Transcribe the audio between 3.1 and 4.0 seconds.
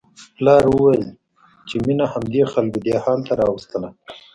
ته راوستله